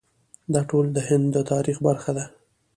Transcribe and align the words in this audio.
دا 0.53 0.61
ټول 0.69 0.85
د 0.93 0.97
هند 1.07 1.25
د 1.35 1.37
تاریخ 1.51 1.77
برخه 1.87 2.11
ده. 2.17 2.25